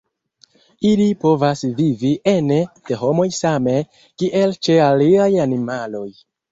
[0.91, 2.59] Ili povas vivi ene
[2.91, 3.79] de homoj same
[4.23, 6.09] kiel ĉe aliaj animaloj.